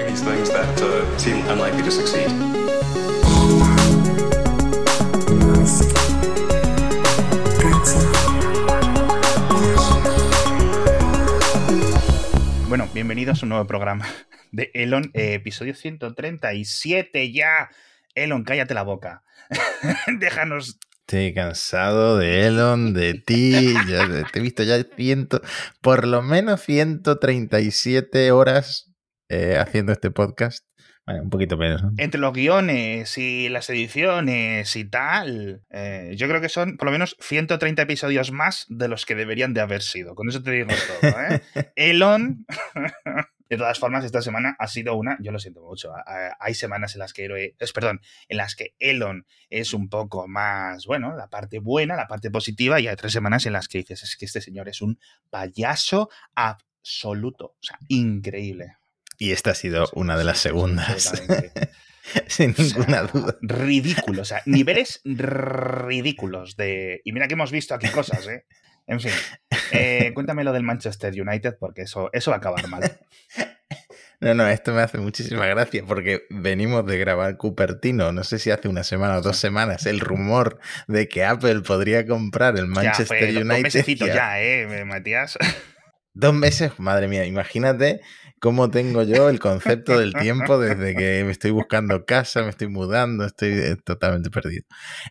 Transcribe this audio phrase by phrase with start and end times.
[0.00, 2.28] doing these things that uh, seem unlikely to succeed.
[12.68, 14.06] Bueno, bienvenidos a un nuevo programa
[14.52, 17.70] de Elon, eh, episodio 137 ya.
[18.14, 19.22] Elon, cállate la boca.
[20.18, 23.74] Déjanos Estoy cansado de Elon, de ti.
[23.88, 25.42] Ya te he visto ya ciento,
[25.80, 28.89] por lo menos 137 horas
[29.30, 30.66] eh, haciendo este podcast.
[31.06, 31.82] Bueno, un poquito menos.
[31.82, 31.92] ¿no?
[31.96, 36.92] entre los guiones y las ediciones y tal, eh, yo creo que son por lo
[36.92, 40.14] menos 130 episodios más de los que deberían de haber sido.
[40.14, 40.68] Con eso te digo
[41.00, 41.40] todo, ¿eh?
[41.76, 42.44] Elon.
[43.48, 45.92] De todas formas, esta semana ha sido una, yo lo siento mucho,
[46.38, 50.86] hay semanas en las que, Héroe- perdón, en las que Elon es un poco más,
[50.86, 54.04] bueno, la parte buena, la parte positiva, y hay tres semanas en las que dices,
[54.04, 55.00] es que este señor es un
[55.30, 58.76] payaso absoluto, o sea, increíble.
[59.20, 61.12] Y esta ha sido una de las segundas.
[62.26, 63.36] Sin O sea, ninguna duda.
[63.42, 67.02] Ridículo, o sea, niveles ridículos de...
[67.04, 68.46] Y mira que hemos visto aquí cosas, ¿eh?
[68.88, 69.12] En fin,
[69.70, 72.98] eh, cuéntame lo del Manchester United porque eso, eso va a acabar mal.
[74.22, 78.50] No, no, esto me hace muchísima gracia porque venimos de grabar Cupertino, no sé si
[78.50, 80.58] hace una semana o dos semanas, el rumor
[80.88, 83.82] de que Apple podría comprar el ya, Manchester fue do- United.
[83.96, 85.38] ya- ya, ¿eh, Matías?
[86.12, 88.00] Dos meses, madre mía, imagínate
[88.40, 92.68] cómo tengo yo el concepto del tiempo desde que me estoy buscando casa, me estoy
[92.68, 94.64] mudando, estoy eh, totalmente perdido.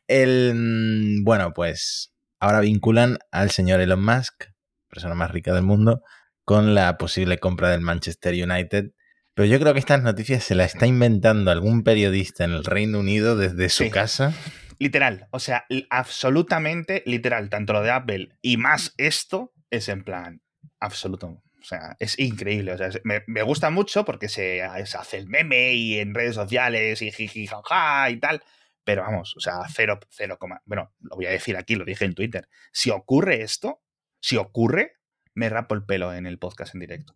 [0.07, 4.45] El, mm, bueno, pues ahora vinculan al señor Elon Musk,
[4.89, 6.01] persona más rica del mundo,
[6.43, 8.91] con la posible compra del Manchester United.
[9.35, 12.99] Pero yo creo que estas noticias se las está inventando algún periodista en el Reino
[12.99, 13.89] Unido desde su Sí.
[13.89, 14.33] casa.
[14.79, 20.41] Literal, o sea, absolutamente literal, tanto lo de Apple y más esto es en plan
[20.79, 21.27] absoluto.
[21.27, 22.73] O sea, es increíble.
[22.73, 26.35] O sea, me, me gusta mucho porque se, se hace el meme y en redes
[26.35, 28.41] sociales y jiji jaja y tal.
[28.83, 30.61] Pero vamos, o sea, cero, cero coma.
[30.65, 32.49] Bueno, lo voy a decir aquí, lo dije en Twitter.
[32.71, 33.83] Si ocurre esto,
[34.19, 34.93] si ocurre,
[35.35, 37.13] me rapo el pelo en el podcast en directo.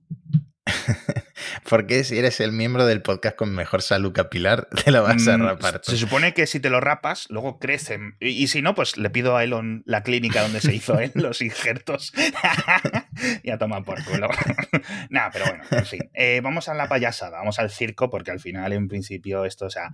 [1.70, 5.38] Porque si eres el miembro del podcast con mejor salud capilar, te lo vas a
[5.38, 5.82] Mm, rapar.
[5.84, 8.16] Se supone que si te lo rapas, luego crecen.
[8.20, 11.12] Y, y si no, pues le pido a Elon la clínica donde se hizo él,
[11.16, 12.14] los injertos.
[13.44, 14.28] y a tomar por culo.
[15.10, 16.10] Nada, pero bueno, en fin.
[16.14, 19.70] Eh, vamos a la payasada, vamos al circo, porque al final, en principio, esto, o
[19.70, 19.90] sea,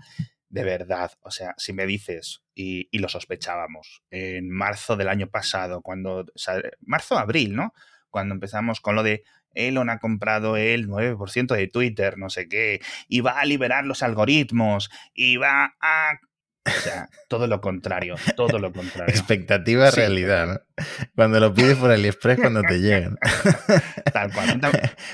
[0.49, 5.27] de verdad, o sea, si me dices, y, y lo sospechábamos, en marzo del año
[5.27, 6.21] pasado, cuando.
[6.21, 7.73] o sea, marzo, abril, ¿no?
[8.09, 9.23] Cuando empezamos con lo de.
[9.53, 14.03] Elon ha comprado el 9% de Twitter, no sé qué, y va a liberar los
[14.03, 16.19] algoritmos, y va a...
[16.77, 19.13] O sea, todo lo contrario, todo lo contrario.
[19.13, 19.97] Expectativa Sí.
[19.97, 20.59] realidad, ¿no?
[21.15, 23.17] Cuando lo pides por AliExpress, cuando te llegan.
[24.13, 24.59] Tal cual.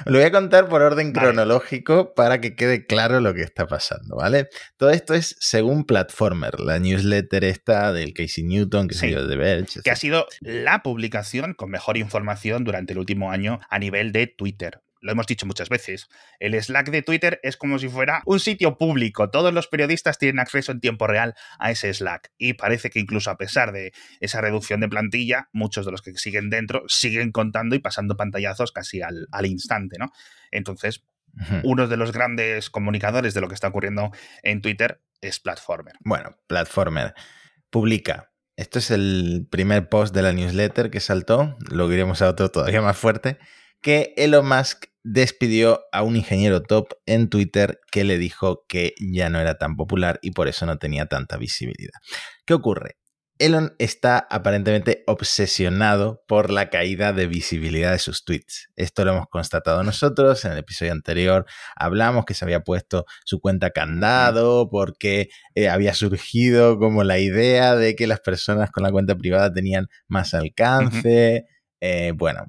[0.05, 1.27] Lo voy a contar por orden Vale.
[1.27, 4.47] cronológico para que quede claro lo que está pasando, ¿vale?
[4.77, 9.11] Todo esto es según Platformer, la newsletter esta del Casey Newton, que Sí.
[9.13, 9.81] de Verge.
[9.83, 14.27] que ha sido la publicación con mejor información durante el último año a nivel de
[14.27, 14.81] Twitter.
[15.05, 16.09] Lo hemos dicho muchas veces.
[16.39, 19.29] El Slack de Twitter es como si fuera un sitio público.
[19.29, 22.31] Todos los periodistas tienen acceso en tiempo real a ese Slack.
[22.39, 26.17] Y parece que incluso a pesar de esa reducción de plantilla, muchos de los que
[26.17, 30.11] siguen dentro siguen contando y pasando pantallazos casi al, al instante, ¿no?
[30.49, 31.03] Entonces,
[31.39, 31.61] Ujú.
[31.65, 34.11] uno de los grandes comunicadores de lo que está ocurriendo
[34.41, 35.93] en Twitter es Platformer.
[35.99, 37.13] Bueno, Platformer
[37.69, 38.31] publica.
[38.55, 41.57] Esto es el primer post de la newsletter que saltó.
[41.69, 43.37] Luego iremos a otro todavía más fuerte.
[43.81, 49.29] Que Elon Musk despidió a un ingeniero top en Twitter que le dijo que ya
[49.29, 51.93] no era tan popular y por eso no tenía tanta visibilidad.
[52.43, 52.97] ¿Qué ocurre?
[53.37, 58.69] Elon está aparentemente obsesionado por la caída de visibilidad de sus tweets.
[58.77, 60.43] Esto lo hemos constatado nosotros.
[60.45, 61.45] En el episodio anterior
[61.75, 67.75] hablamos que se había puesto su cuenta candado porque eh, había surgido como la idea
[67.75, 71.45] de que las personas con la cuenta privada tenían más alcance.
[71.81, 72.45] Eh, bueno,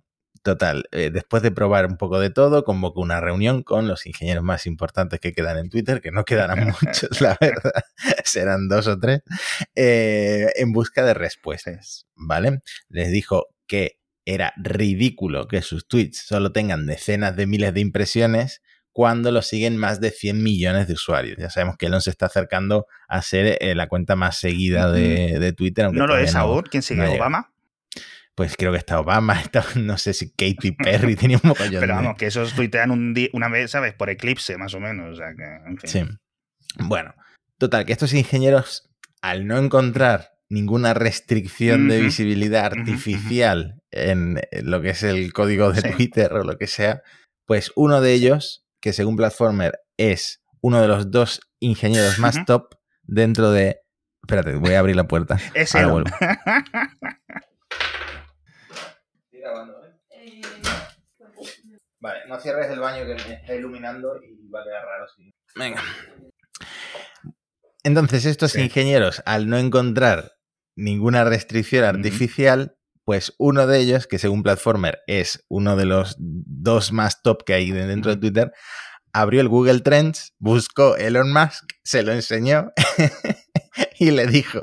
[0.46, 4.44] total, eh, después de probar un poco de todo, convocó una reunión con los ingenieros
[4.44, 7.82] más importantes que quedan en Twitter, que no quedarán muchos, la verdad,
[8.24, 9.22] serán dos o tres,
[9.74, 12.60] eh, en busca de respuestas, ¿vale?
[12.88, 18.62] Les dijo que era ridículo que sus tweets solo tengan decenas de miles de impresiones
[18.92, 21.36] cuando lo siguen más de 100 millones de usuarios.
[21.38, 25.40] Ya sabemos que Elon se está acercando a ser eh, la cuenta más seguida de,
[25.40, 25.86] de Twitter.
[25.86, 26.62] aunque ¿No lo es aún?
[26.62, 27.02] ¿Quién sigue?
[27.02, 27.12] no.
[27.12, 27.52] ¿Obama?
[28.36, 31.86] Pues creo que está Obama, está, no sé si Katy Perry tenía un mogollón Pero
[31.96, 33.94] de- vamos, que esos tuitean un una vez, ¿sabes?
[33.94, 35.14] Por eclipse, más o menos.
[35.14, 35.88] O sea que, en fin.
[35.90, 36.04] Sí.
[36.78, 37.14] Bueno,
[37.58, 38.90] total, que estos ingenieros,
[39.22, 45.80] al no encontrar ninguna restricción de visibilidad artificial en lo que es el código de
[45.80, 45.90] Sí.
[45.90, 47.02] Twitter o lo que sea,
[47.46, 52.74] pues uno de ellos que según Platformer es uno de los dos ingenieros más top
[53.04, 53.80] dentro de...
[54.22, 55.38] Espérate, voy a abrir la puerta.
[55.54, 56.12] Es Ahora
[59.52, 59.72] Elon.
[59.72, 59.86] vuelvo.
[62.00, 65.06] Vale, no cierres el baño que me está iluminando y va a quedar raro.
[65.16, 65.34] Sí.
[65.56, 65.82] Venga.
[67.82, 68.60] Entonces, estos Sí.
[68.62, 70.32] ingenieros, al no encontrar
[70.76, 76.92] ninguna restricción artificial, pues uno de ellos, que según Platformer es uno de los dos
[76.92, 78.20] más top que hay de- dentro de.
[78.20, 78.52] Twitter,
[79.12, 82.72] abrió el Google Trends, buscó Elon Musk, se lo enseñó
[83.98, 84.60] y le dijo,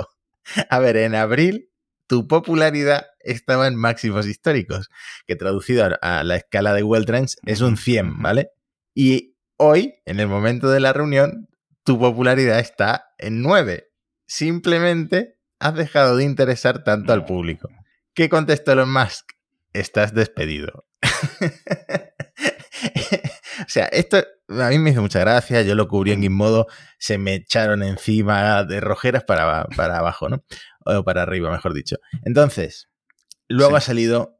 [0.70, 1.70] a ver, en abril
[2.08, 4.90] tu popularidad estaba en máximos históricos,
[5.26, 8.22] que traducido a, la escala de Trends es un 100, Ujú.
[8.22, 8.50] ¿vale?
[8.94, 11.48] Y hoy, en el momento de la reunión,
[11.84, 13.88] tu popularidad está en 9.
[14.26, 17.70] Simplemente has dejado de interesar tanto al público.
[18.14, 19.32] ¿Qué contestó Elon Musk?
[19.74, 20.86] Estás despedido.
[23.60, 26.68] o sea, esto a mí me hizo mucha gracia, yo lo cubrí en Gizmodo,
[27.00, 30.44] se me echaron encima de rojeras para, para abajo, ¿no?
[30.86, 31.98] O para arriba, mejor dicho.
[32.24, 32.90] Entonces,
[33.54, 33.78] luego Sí.
[33.78, 34.40] ha salido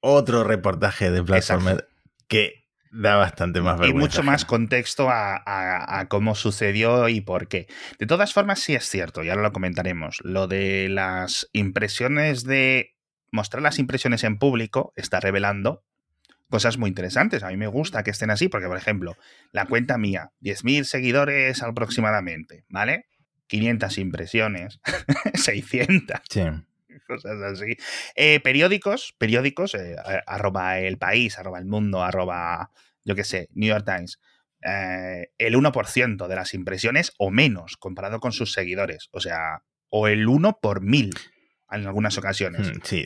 [0.00, 1.88] otro reportaje de Platformer
[2.28, 3.98] que da bastante más y vergüenza.
[4.18, 7.66] mucho más contexto a, a- a cómo sucedió y por qué.
[7.98, 10.18] De todas formas, sí es cierto, y ahora lo comentaremos.
[10.22, 12.90] Lo de las impresiones de.
[13.32, 15.82] Mostrar las impresiones en público está revelando
[16.50, 17.42] cosas muy interesantes.
[17.42, 19.16] A mí me gusta que estén así, porque, por ejemplo,
[19.50, 23.06] la cuenta mía, 10.000 seguidores aproximadamente, ¿vale?
[23.48, 24.80] 500 impresiones,
[25.34, 26.42] 600 Sí.
[27.06, 27.76] Cosas así.
[28.16, 29.96] Eh, periódicos, periódicos, eh,
[30.26, 32.70] arroba el país, arroba el mundo, arroba,
[33.04, 34.18] yo qué sé, New York Times.
[34.66, 39.08] eh, el 1% de las impresiones o menos comparado con sus seguidores.
[39.12, 41.10] O sea, o el 1 por mil
[41.70, 42.68] en algunas ocasiones.
[42.68, 43.04] Mm, Sí,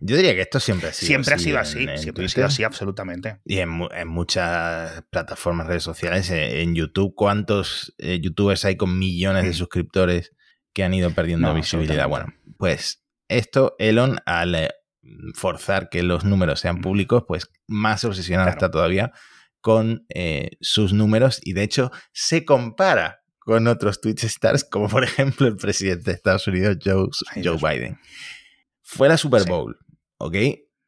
[0.00, 2.24] yo diría que esto siempre ha sido siempre ha así sido en- así, en siempre
[2.24, 3.38] ha sido así, absolutamente.
[3.44, 8.76] Y en, mu- en muchas plataformas, redes sociales, eh, en YouTube, ¿cuántos eh, youtubers hay
[8.76, 9.54] con millones de Mm.
[9.54, 10.32] suscriptores
[10.72, 12.08] que han ido perdiendo No, visibilidad?
[12.08, 14.70] Bueno, pues esto, Elon, al eh,
[15.34, 18.58] forzar que los números sean públicos, pues más obsesionado Claro.
[18.58, 19.12] está todavía
[19.60, 25.04] con eh, sus números y de hecho se compara con otros Twitch stars, como por
[25.04, 27.08] ejemplo el presidente de Estados Unidos, Joe,
[27.42, 27.56] Joe.
[27.56, 27.98] Biden.
[28.82, 29.48] Fue la Super Sí.
[29.50, 29.76] Bowl,
[30.18, 30.34] ¿ok?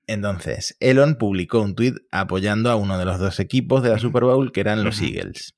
[0.07, 3.99] Entonces, Elon publicó un tweet apoyando a uno de los dos equipos de la.
[3.99, 5.01] Super Bowl, que eran los.
[5.01, 5.55] Eagles.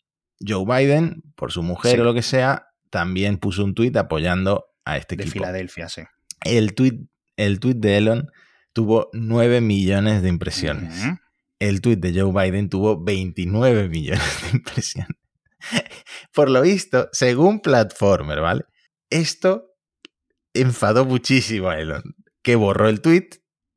[0.46, 2.00] Joe Biden, por su mujer Sí.
[2.00, 5.38] o lo que sea, también puso un tweet apoyando a este De equipo.
[5.40, 6.02] Filadelfia, sí.
[6.42, 8.30] El tweet, el tweet de Elon
[8.72, 11.04] tuvo 9 millones de impresiones.
[11.58, 15.16] El tweet de Joe Biden tuvo 29 millones de impresiones.
[16.34, 18.64] Por lo visto, según Platformer, ¿vale?
[19.10, 19.70] Esto
[20.52, 22.02] enfadó muchísimo a Elon,
[22.42, 23.28] que borró el tweet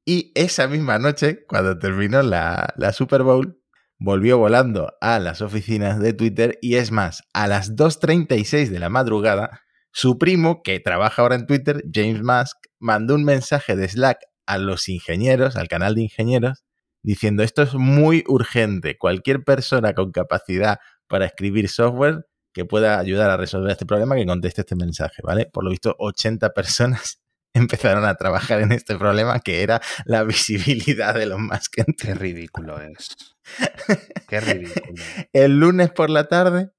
[0.06, 3.62] y esa misma noche, cuando terminó la, la Super Bowl,
[4.00, 8.90] volvió volando a las oficinas de Twitter y es más, a las 2.36 de la
[8.90, 9.62] madrugada,
[9.98, 14.60] su primo, que trabaja ahora en Twitter, James Musk, mandó un mensaje de Slack a
[14.60, 16.64] los ingenieros, al canal de ingenieros,
[17.02, 18.96] diciendo esto es muy urgente.
[19.00, 20.78] Cualquier persona con capacidad
[21.08, 25.48] para escribir software que pueda ayudar a resolver este problema, que conteste este mensaje, ¿vale?
[25.52, 27.20] Por lo visto, 80 personas
[27.56, 32.14] empezaron a trabajar en este problema, que era la visibilidad de los más que Qué
[32.14, 33.16] ridículo es.
[34.30, 35.04] Qué ridículo.
[35.34, 36.70] El lunes por la tarde,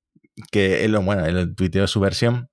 [0.53, 2.48] que él, bueno, él tuiteó su versión,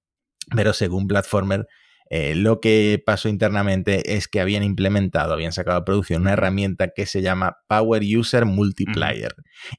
[0.54, 1.68] pero según Platformer,
[2.12, 6.90] eh, lo que pasó internamente es que habían implementado, habían sacado a producción una herramienta
[6.96, 9.34] que se llama Power User Multiplier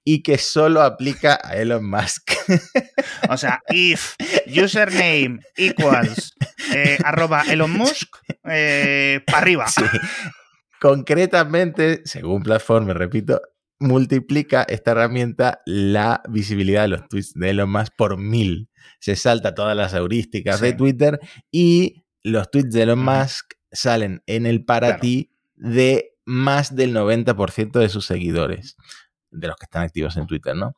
[0.04, 2.32] y que solo aplica a Elon Musk.
[3.28, 4.14] O sea, if
[4.46, 6.34] username equals
[6.72, 9.66] eh, arroba Elon Musk, para arriba.
[9.68, 9.82] Sí.
[10.80, 13.40] Concretamente, según Platformer, repito,
[13.78, 18.70] multiplica esta herramienta la visibilidad de los tweets de Elon Musk por mil.
[19.00, 20.66] Se salta todas las heurísticas Sí.
[20.66, 22.98] de Twitter y los tweets de Elon.
[23.04, 25.00] Musk salen en el para Claro.
[25.02, 28.76] ti de más del 90% de sus seguidores,
[29.30, 30.74] de los que están activos en Twitter, ¿no?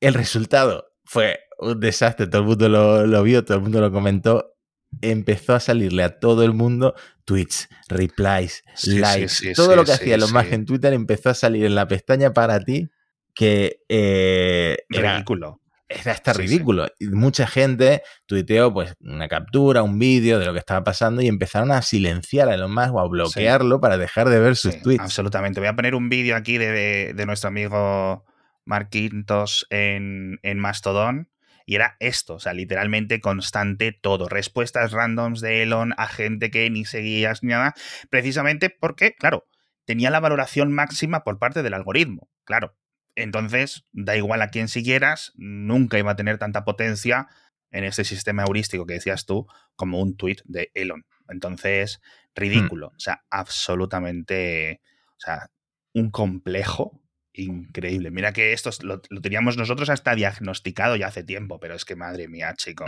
[0.00, 3.90] El resultado fue un desastre, todo el mundo lo, lo vio, todo el mundo lo
[3.92, 4.55] comentó.
[5.02, 9.92] Empezó a salirle a todo el mundo tweets, replies, Sí, likes, sí, todo lo que
[9.92, 10.54] hacía Musk sí.
[10.54, 12.88] en Twitter empezó a salir en la pestaña para ti
[13.34, 15.60] que eh, era, Ridículo.
[15.88, 16.86] era hasta ridículo.
[16.98, 21.26] Y mucha gente tuiteó pues una captura, un vídeo de lo que estaba pasando y
[21.28, 25.02] empezaron a silenciar a Elon Musk o a bloquearlo para dejar de ver sus tweets.
[25.02, 25.60] absolutamente.
[25.60, 28.24] Voy a poner un vídeo aquí de, de nuestro amigo
[28.64, 31.28] Mark Quintos en, en Mastodon.
[31.66, 34.28] Y era esto, o sea, literalmente constante todo.
[34.28, 37.74] Respuestas randoms de Elon a gente que ni seguías ni nada.
[38.08, 39.46] Precisamente porque, claro,
[39.84, 42.28] tenía la valoración máxima por parte del algoritmo.
[42.44, 42.74] Claro,
[43.18, 47.28] Entonces, da igual a quién siguieras, nunca iba a tener tanta potencia
[47.70, 51.06] en este sistema heurístico que decías tú como un tweet de Elon.
[51.28, 52.00] Entonces,
[52.36, 52.40] Hmm.
[52.40, 52.88] ridículo.
[52.88, 54.80] O sea, absolutamente.
[55.16, 55.50] O sea,
[55.94, 57.00] un complejo
[57.36, 58.10] increíble.
[58.10, 61.96] Mira que esto lo, lo, teníamos nosotros hasta diagnosticado ya hace tiempo, pero es que
[61.96, 62.84] madre mía, chico.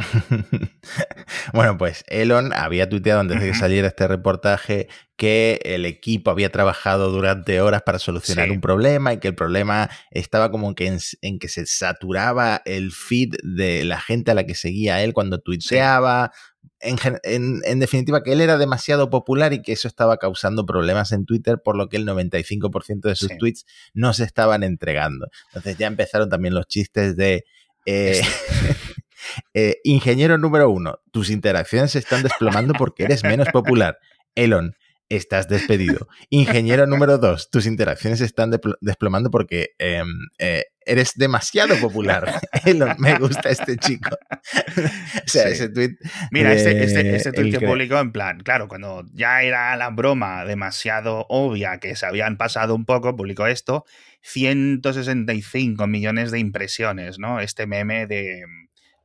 [1.53, 6.51] bueno, pues Elon había tuiteado antes de que saliera este reportaje que el equipo había
[6.51, 8.53] trabajado durante horas para solucionar sí.
[8.53, 12.93] un problema y que el problema estaba como que en, en, que se saturaba el
[12.93, 16.31] feed de la gente a la que seguía él cuando tuiteaba.
[16.33, 16.58] Sí.
[16.81, 21.13] En, en, en, definitiva, que él era demasiado popular y que eso estaba causando problemas
[21.13, 23.39] en Twitter, por lo que el 95% de sus sí.
[23.39, 25.29] tweets no se estaban entregando.
[25.49, 27.45] Entonces ya empezaron también los chistes de...
[27.87, 28.21] Eh,
[29.55, 33.99] eh, ingeniero número uno, tus interacciones se están desplomando porque eres menos popular.
[34.35, 34.75] Elon,
[35.09, 36.09] estás despedido.
[36.31, 40.03] Ingeniero número dos, tus interacciones se están desplomando porque eh,
[40.39, 42.41] eh, eres demasiado popular.
[42.65, 44.11] Elon, me gusta este chico.
[44.77, 45.53] o sea, sí.
[45.53, 45.97] ese tweet.
[46.31, 50.45] Mira, este, este, este tweet que publicó en plan, claro, cuando ya era la broma
[50.45, 53.85] demasiado obvia que se habían pasado un poco, publicó esto,
[54.23, 57.41] 165 millones de impresiones, ¿no?
[57.41, 58.45] Este meme de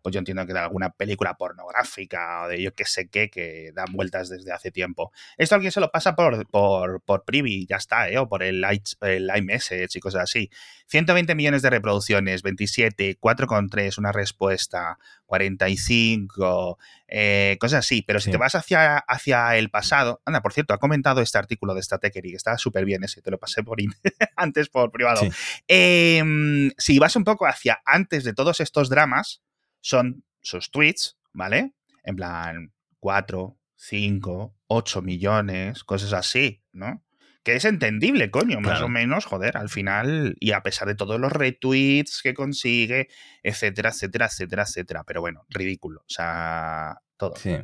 [0.04, 3.72] pues yo entiendo que de alguna película pornográfica o de yo qué sé qué, que
[3.74, 5.12] dan vueltas desde hace tiempo.
[5.38, 8.18] Esto alguien se lo pasa por, por, por Privy, ya está, ¿eh?
[8.18, 8.64] o por el,
[9.02, 10.52] el iMessage y cosas así.
[10.88, 18.02] 120 millones de reproducciones, 27, 4,3, una respuesta, 45, eh, cosas así.
[18.02, 18.32] Pero si sí.
[18.32, 22.32] te vas hacia, hacia el pasado, anda, por cierto, ha comentado este artículo de Statekery,
[22.32, 23.78] que está súper bien ese, te lo pasé por
[24.36, 25.22] antes por privado.
[25.22, 25.32] Sí.
[25.70, 29.42] Eh, si vas un poco hacia antes de todos estos dramas,
[29.84, 31.74] son sus tweets, ¿vale?
[32.04, 37.04] En plan, 4, 5, 8 millones, cosas así, ¿no?
[37.44, 41.20] Que es entendible, coño, más o menos, joder, al final, y a pesar de todos
[41.20, 43.10] los retweets que consigue,
[43.44, 45.04] etcétera, etcétera, etcétera, etcétera.
[45.06, 46.00] Pero bueno, ridículo.
[46.00, 47.36] O sea, todo.
[47.36, 47.58] Sí.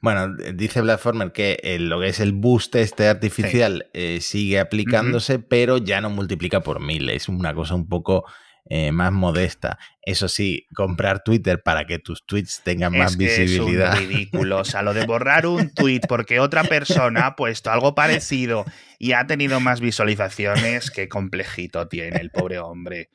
[0.00, 5.38] Bueno, dice Platformer que eh, lo que es el boost este artificial eh, sigue aplicándose,
[5.38, 7.08] pero ya no multiplica por mil.
[7.08, 8.24] Es una cosa un poco
[8.66, 9.78] eh, más modesta.
[10.02, 13.94] Eso sí, comprar Twitter para que tus tweets tengan más que visibilidad.
[13.94, 14.58] Es un ridículo.
[14.58, 18.64] O sea, lo de borrar un tweet porque otra persona ha puesto algo parecido
[18.98, 23.10] y ha tenido más visualizaciones, qué complejito tiene el pobre hombre.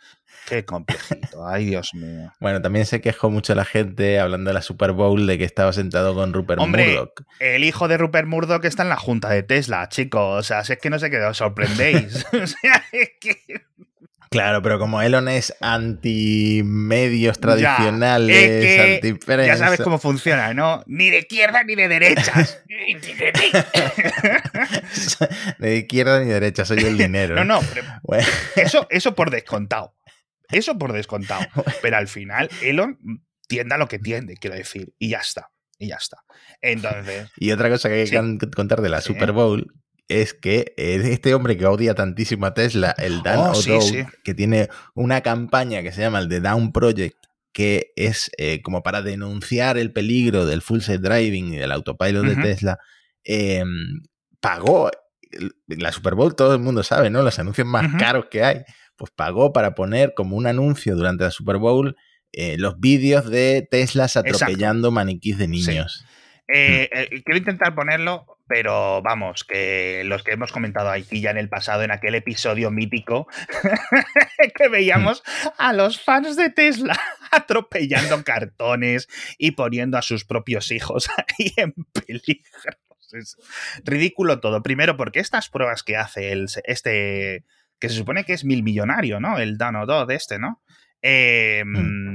[0.47, 1.47] Qué complejito.
[1.47, 2.33] Ay, Dios mío.
[2.39, 5.73] Bueno, también se quejó mucho la gente hablando de la Super Bowl de que estaba
[5.73, 7.21] sentado con Rupert Hombre, Murdoch.
[7.39, 10.39] El hijo de Rupert Murdoch está en la junta de Tesla, chicos.
[10.39, 12.25] O sea, si es que no sé qué os sorprendéis.
[12.33, 13.37] o sea, es que.
[14.29, 19.17] Claro, pero como Elon es anti-medios tradicionales, Ya, es que.
[19.47, 20.83] Ya sabes cómo funciona, ¿no?
[20.85, 22.61] Ni de izquierda ni de derechas.
[25.59, 27.35] de izquierda ni derecha, soy el dinero.
[27.35, 29.95] No, no, pero Bueno, eso, eso por descontado.
[30.51, 31.45] Eso por descontado.
[31.81, 32.97] Pero al final, Elon
[33.47, 34.93] tienda lo que tiende, quiero decir.
[34.97, 35.51] Y ya está.
[35.77, 36.17] Y ya está.
[36.61, 38.49] Entonces, y otra cosa que hay que Sí.
[38.55, 39.13] contar de la Sí.
[39.13, 39.71] Super Bowl
[40.09, 43.81] es que eh, este hombre que odia tantísimo a Tesla, el Dan Oh, sí, O'Dowd,
[43.83, 44.03] sí.
[44.23, 47.15] que tiene una campaña que se llama el The Down Project,
[47.53, 52.25] que es eh, como para denunciar el peligro del full self driving y del autopilot
[52.25, 52.79] de Tesla,
[53.23, 53.63] eh,
[54.39, 54.91] pagó
[55.67, 57.21] la Super Bowl, todo el mundo sabe, ¿no?
[57.21, 58.61] Los anuncios más caros que hay,
[58.95, 61.95] pues pagó para poner como un anuncio durante la Super Bowl
[62.31, 66.05] eh, los vídeos de Teslas atropellando maniquís de niños.
[66.47, 71.37] eh, eh, quiero intentar ponerlo, pero vamos, que los que hemos comentado aquí ya en
[71.37, 73.27] el pasado, en aquel episodio mítico,
[74.55, 75.21] que veíamos
[75.59, 76.99] a los fans de Tesla
[77.31, 82.43] atropellando cartones y poniendo a sus propios hijos ahí en peligro.
[83.11, 83.37] Es
[83.85, 84.63] ridículo todo.
[84.63, 87.45] Primero, porque estas pruebas que hace el, este,
[87.79, 89.37] que se supone que es mil millonario, ¿no?
[89.37, 90.63] El Dan O'Dodd este, ¿no?
[91.01, 91.63] Eh,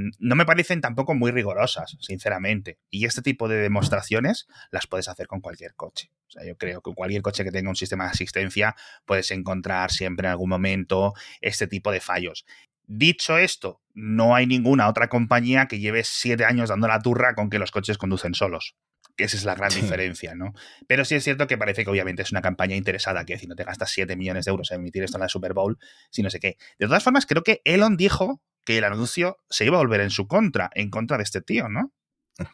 [0.04, 0.10] Mm.
[0.18, 2.78] No me parecen tampoco muy rigurosas, sinceramente.
[2.90, 6.10] Y este tipo de demostraciones las puedes hacer con cualquier coche.
[6.28, 8.74] O sea, yo creo que cualquier coche que tenga un sistema de asistencia
[9.04, 12.44] puedes encontrar siempre en algún momento este tipo de fallos.
[12.86, 17.48] Dicho esto, no hay ninguna otra compañía que lleve siete años dando la turra con
[17.48, 18.76] que los coches conducen solos.
[19.16, 20.54] Que esa es la gran diferencia, ¿no?
[20.88, 23.54] Pero sí es cierto que parece que obviamente es una campaña interesada, que si no
[23.54, 25.78] te gastas 7 millones de euros en emitir esto en la Super Bowl,
[26.10, 26.56] si no sé qué.
[26.78, 30.10] De todas formas, creo que Elon dijo que el anuncio se iba a volver en
[30.10, 31.92] su contra, en contra de este tío, ¿no?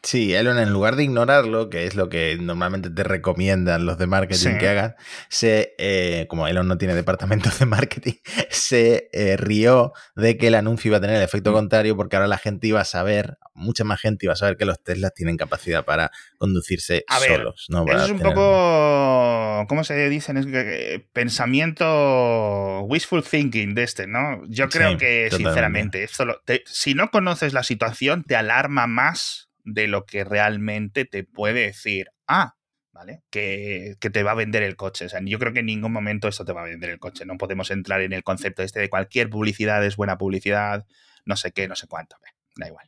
[0.03, 4.05] Sí, Elon, en lugar de ignorarlo, que es lo que normalmente te recomiendan los de
[4.05, 4.57] marketing Sí.
[4.59, 4.93] que hagas,
[5.27, 8.13] se, eh, como Elon no tiene departamentos de marketing,
[8.51, 11.53] se eh, rió de que el anuncio iba a tener el efecto Mm.
[11.55, 14.65] contrario porque ahora la gente iba a saber, mucha más gente iba a saber que
[14.65, 17.65] los Teslas tienen capacidad para conducirse A ver, solos.
[17.69, 17.83] ¿no?
[17.83, 20.37] Para Eso es un tener- poco, ¿cómo se dicen?
[20.37, 24.43] Es que, pensamiento wishful thinking de este, ¿no?
[24.47, 25.37] Yo creo Sí, que, totalmente.
[25.37, 30.23] sinceramente, esto lo- te- si no conoces la situación, te alarma más de lo que
[30.23, 32.55] realmente te puede decir, ah,
[32.91, 33.21] ¿vale?
[33.29, 35.05] Que, que te va a vender el coche.
[35.05, 37.25] O sea, yo creo que en ningún momento esto te va a vender el coche.
[37.25, 40.85] No podemos entrar en el concepto este de cualquier publicidad es buena publicidad,
[41.25, 42.17] no sé qué, no sé cuánto.
[42.55, 42.87] Da igual.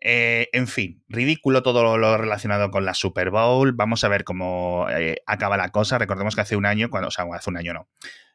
[0.00, 3.72] Eh, en fin, ridículo todo lo, lo relacionado con la Super Bowl.
[3.72, 5.98] Vamos a ver cómo eh, acaba la cosa.
[5.98, 7.88] Recordemos que hace un año, cuando, o sea, hace un año no.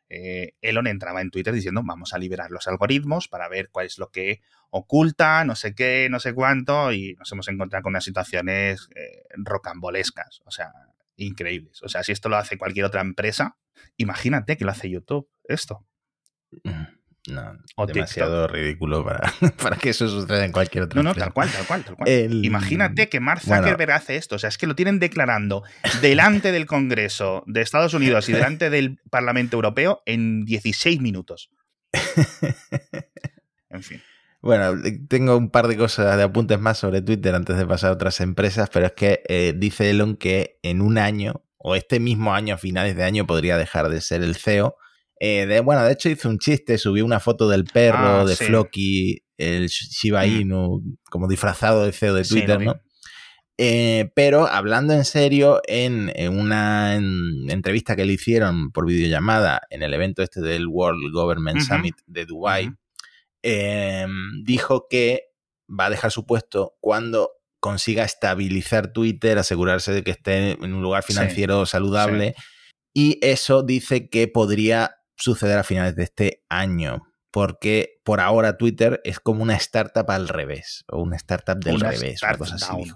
[0.09, 3.97] Eh, Elon entraba en Twitter diciendo vamos a liberar los algoritmos para ver cuál es
[3.97, 8.03] lo que oculta, no sé qué, no sé cuánto, y nos hemos encontrado con unas
[8.03, 10.71] situaciones eh, rocambolescas, o sea,
[11.15, 11.81] increíbles.
[11.83, 13.57] O sea, si esto lo hace cualquier otra empresa,
[13.97, 15.85] imagínate que lo hace YouTube, esto.
[17.29, 19.21] No, O demasiado ridículo para,
[19.61, 21.25] para que eso suceda en cualquier otra No, no, empresa.
[21.27, 22.09] tal cual, tal cual, tal cual.
[22.09, 23.63] El- Imagínate que Mark Bueno.
[23.63, 24.35] Zuckerberg hace esto.
[24.35, 25.63] O sea, es que lo tienen declarando
[26.01, 31.49] delante del Congreso de Estados Unidos y delante del Parlamento Europeo en 16 minutos.
[33.69, 34.01] En fin.
[34.41, 34.73] Bueno,
[35.07, 38.19] tengo un par de cosas de apuntes más sobre Twitter antes de pasar a otras
[38.21, 42.53] empresas, pero es que eh, dice Elon que en un año, o este mismo año,
[42.55, 44.75] a finales de año, podría dejar de ser el CEO.
[45.25, 48.35] Eh, de, bueno, de hecho hizo un chiste, subió una foto del perro, Ah, de
[48.35, 48.43] sí.
[48.43, 50.41] Floki, el Shiba Mm.
[50.41, 52.59] Inu, como disfrazado de CEO de Twitter.
[52.59, 52.75] ¿no?
[53.57, 59.61] Eh, pero hablando en serio, en, en una en- entrevista que le hicieron por videollamada
[59.69, 61.61] en el evento este del World Government.
[61.61, 62.71] Summit de Dubai,
[63.43, 64.05] eh,
[64.43, 65.29] dijo que
[65.69, 67.29] va a dejar su puesto cuando
[67.61, 72.35] consiga estabilizar Twitter, asegurarse de que esté en un lugar Sí, financiero saludable.
[72.93, 77.03] Y eso dice que podría suceder a finales de este año.
[77.31, 80.83] Porque por ahora Twitter es como una startup al revés.
[80.87, 82.21] O una startup del Una revés.
[82.21, 82.91] Una start cosa así.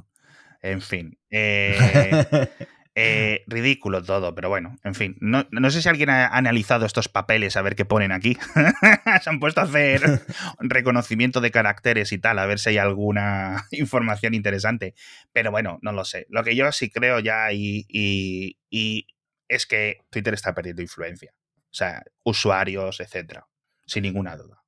[0.61, 1.17] En fin.
[1.31, 2.07] Eh,
[2.95, 5.15] eh, ridículo todo, pero bueno, en fin.
[5.21, 8.37] No, no sé si alguien ha analizado estos papeles a ver qué ponen aquí.
[9.23, 10.01] Se han puesto a hacer
[10.59, 14.93] reconocimiento de caracteres y tal, a ver si hay alguna información interesante.
[15.33, 16.27] Pero bueno, no lo sé.
[16.29, 19.07] Lo que yo sí creo ya y, y- y
[19.47, 21.33] es que Twitter está perdiendo influencia.
[21.77, 23.45] O sea, usuarios, etcétera.
[23.85, 24.63] Sin ninguna duda.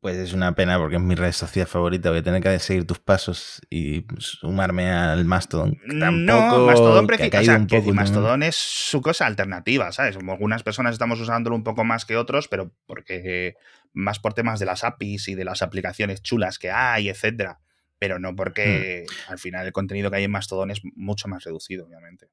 [0.00, 2.10] Pues es una pena porque es mi red social favorita.
[2.10, 5.78] Voy a tener que seguir tus pasos y sumarme al Mastodon.
[5.86, 7.94] no, Mastodon, que ha o sea, un poco.
[7.94, 10.16] Mastodon es su cosa alternativa, ¿sabes?
[10.16, 13.54] Como algunas personas estamos usándolo un poco más que otros, pero porque
[13.92, 17.60] más por temas de las APIs y de las aplicaciones chulas que hay, etcétera.
[18.00, 19.32] Pero no porque Hmm.
[19.32, 22.26] al final el contenido que hay en Mastodon es mucho más reducido, obviamente.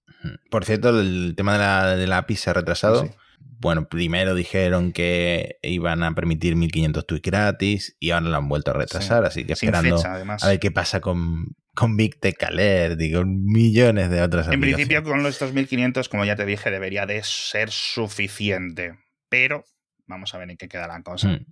[0.49, 3.03] Por cierto, el tema de la, de la API se ha retrasado.
[3.05, 3.11] Sí.
[3.59, 8.71] Bueno, primero dijeron que iban a permitir 1500 tweets gratis y ahora lo han vuelto
[8.71, 12.41] a retrasar, así que Sin esperando fecha, a ver qué pasa con, con Big Tech
[12.43, 16.71] Alert y con millones de otras En principio, con los 2500, como ya te dije,
[16.71, 18.97] debería de ser suficiente.
[19.29, 19.63] Pero
[20.07, 21.29] vamos a ver en qué queda la cosa.
[21.29, 21.45] Hmm.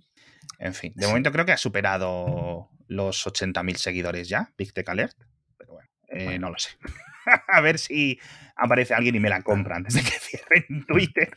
[0.58, 1.08] En fin, de Sí.
[1.08, 5.16] momento creo que ha superado los 80.000 seguidores ya, Big Tech Alert.
[5.56, 6.46] Pero bueno, eh, Bueno.
[6.48, 6.70] no lo sé.
[7.48, 8.18] a ver si
[8.56, 11.30] aparece alguien y me la compra antes de que cierren Twitter.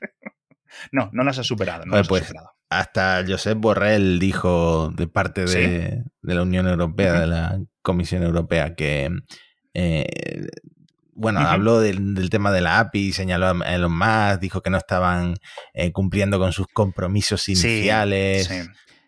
[0.91, 1.85] No, no las ha superado.
[1.85, 2.49] No Joder, las pues, ha superado.
[2.69, 6.11] Hasta Josep Borrell dijo de parte de, ¿Sí?
[6.21, 9.09] de la Unión Europea, de la Comisión Europea, que
[9.73, 10.05] eh,
[11.15, 14.77] bueno, habló del, del tema de la API, señaló a Elon Musk, dijo que no
[14.77, 15.35] estaban
[15.73, 18.47] eh, cumpliendo con sus compromisos iniciales.
[18.47, 18.61] Sí,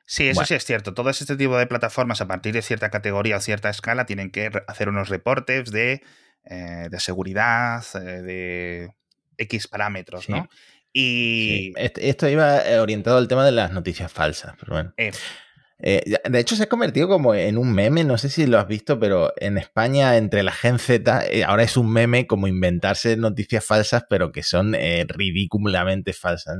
[0.08, 0.46] Sí, eso Bueno.
[0.46, 0.94] sí es cierto.
[0.94, 4.52] Todo este tipo de plataformas, a partir de cierta categoría o cierta escala, tienen que
[4.68, 6.04] hacer unos reportes de,
[6.44, 8.92] eh, de seguridad, de
[9.40, 10.32] X parámetros, Sí.
[10.32, 10.48] ¿no?
[10.98, 14.94] Y Sí, Esto iba eh, orientado al tema de las noticias falsas, pero bueno.
[14.96, 15.12] Eh.
[15.80, 18.68] Eh, de hecho, se ha convertido como en un meme, no sé si lo has
[18.68, 23.18] visto, pero en España, entre la Gen Z, eh, ahora es un meme como inventarse
[23.18, 24.74] noticias falsas, pero que son
[25.10, 26.56] ridículamente falsas.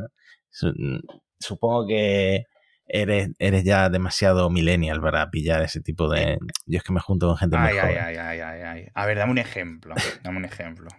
[0.62, 0.98] mm,
[1.40, 2.44] Supongo que
[2.88, 6.38] eres, eres ya demasiado millennial para pillar ese tipo de...
[6.66, 8.04] Yo es que me junto con gente muy Ay, ay, joven.
[8.04, 8.86] ay, ay, ay, ay.
[8.94, 9.96] A ver, dame un ejemplo.
[10.24, 10.90] Dame un ejemplo.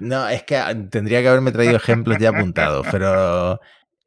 [0.00, 3.60] No, es que ah, tendría que haberme traído ejemplos ya apuntados, pero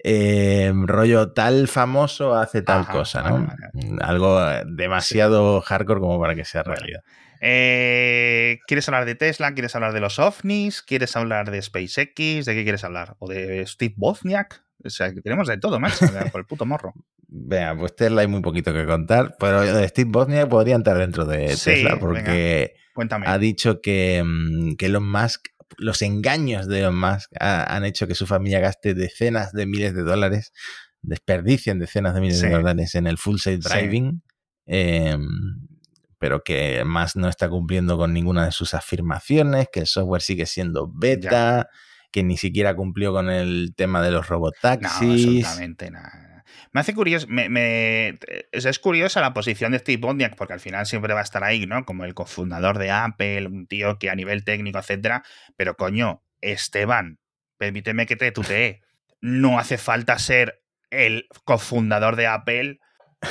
[0.03, 3.47] eh, rollo tal famoso hace tal Ajá, cosa, ¿no?
[3.47, 3.97] vale.
[4.01, 7.01] Algo eh, demasiado hardcore como para que sea realidad.
[7.45, 9.53] Eh, ¿Quieres hablar de Tesla?
[9.53, 10.81] ¿Quieres hablar de los ovnis?
[10.81, 12.45] ¿Quieres hablar de SpaceX?
[12.45, 13.15] ¿De qué quieres hablar?
[13.19, 14.63] ¿O de Steve Wozniak?
[14.85, 16.93] O sea, que tenemos de todo, macho, por el puto morro.
[17.27, 21.25] Vea, pues Tesla hay muy poquito que contar, pero de Steve Bosniak podría entrar dentro
[21.25, 23.25] de Sí, Tesla porque Cuéntame.
[23.27, 28.07] ha dicho que, mm, que Elon Musk, los engaños de Elon Musk ha- han hecho
[28.07, 30.51] que su familia gaste decenas de miles de dólares,
[31.01, 32.47] desperdicien decenas de miles Sí.
[32.47, 33.69] de dólares en el full safe Sí.
[33.69, 34.21] driving,
[34.67, 35.17] eh,
[36.19, 40.45] pero que Musk no está cumpliendo con ninguna de sus afirmaciones, que el software sigue
[40.45, 41.67] siendo beta,
[42.11, 44.91] que ni siquiera cumplió con el tema de los No, robotaxis.
[45.45, 46.32] absolutamente nada.
[46.73, 48.17] Me hace curioso, me, me-
[48.51, 51.65] es, curiosa la posición de Steve Wozniak, porque al final siempre va a estar ahí,
[51.67, 51.85] ¿no?
[51.85, 55.23] Como el cofundador de Apple, un tío que a nivel técnico, etcétera.
[55.55, 57.19] Pero coño, Esteban,
[57.57, 58.81] permíteme que te tutee.
[59.21, 62.79] No hace falta ser el cofundador de Apple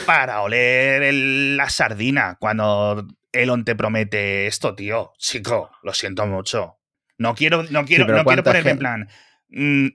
[0.06, 5.12] para oler el- la sardina cuando Elon te promete esto, tío.
[5.18, 6.78] Chico, lo siento mucho.
[7.18, 9.08] No quiero, no quiero, no quiero ¿cuánta ponerme en plan.
[9.48, 9.86] mm,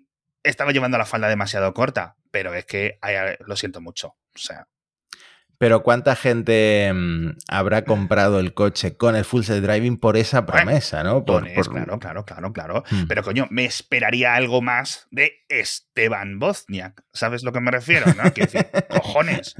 [0.43, 2.99] estaba llevando la falda demasiado corta, pero es que
[3.47, 4.09] lo siento mucho.
[4.09, 4.67] O sea,
[5.57, 10.45] Pero ¿cuánta gente mm, habrá comprado el coche con el full self driving por esa
[10.45, 11.25] promesa, no?
[11.25, 12.83] Por, Tones, por- claro, claro, claro, claro.
[12.91, 13.07] Hmm.
[13.07, 17.03] Pero coño, me esperaría algo más de Esteban Bozniak.
[17.11, 18.05] ¿Sabes lo que me refiero?
[18.13, 18.31] ¿no?
[18.31, 19.55] Quiero decir, cojones.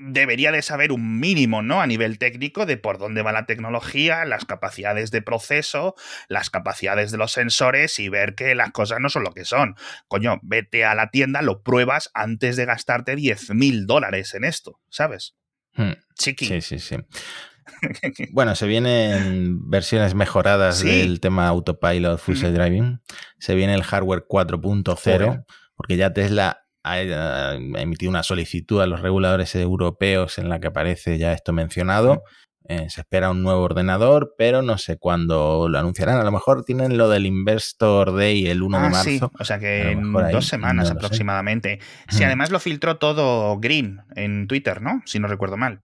[0.00, 1.80] Debería de saber un mínimo, ¿no?
[1.80, 5.94] A nivel técnico de por dónde va la tecnología, las capacidades de proceso,
[6.28, 9.74] las capacidades de los sensores y ver que las cosas no son lo que son.
[10.06, 14.80] Coño, vete a la tienda, lo pruebas antes de gastarte 10 mil dólares en esto,
[14.88, 15.34] ¿sabes?
[15.74, 16.46] Hmm, Chiqui.
[16.46, 16.96] Sí, sí, sí.
[18.32, 20.88] Bueno, se vienen versiones mejoradas Sí.
[20.88, 23.00] del tema autopilot full self driving.
[23.38, 25.44] Se viene el hardware 4.0, Joder.
[25.76, 30.60] porque ya Tesla ha, eh, ha emitido una solicitud a los reguladores europeos en la
[30.60, 32.22] que aparece ya esto mencionado.
[32.70, 36.18] Eh, se espera un nuevo ordenador, pero no sé cuándo lo anunciarán.
[36.18, 39.08] A lo mejor tienen lo del Investor Day el 1 de Ah, marzo.
[39.08, 41.78] sí, o sea que en ahí, dos semanas no aproximadamente.
[42.10, 45.00] Sí, además lo filtró todo Green en Twitter, ¿no?
[45.06, 45.80] Si no recuerdo mal.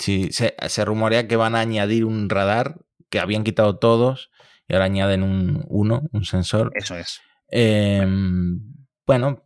[0.00, 4.30] Sí, se, se rumorea que van a añadir un radar que habían quitado todos
[4.66, 6.72] y ahora añaden un uno, un sensor.
[6.74, 7.20] Eso es.
[7.52, 8.04] Eh,
[9.06, 9.43] bueno,